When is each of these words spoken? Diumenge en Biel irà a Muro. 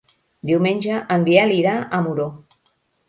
Diumenge 0.51 0.97
en 1.17 1.27
Biel 1.27 1.53
irà 1.59 1.77
a 1.99 2.01
Muro. 2.07 2.27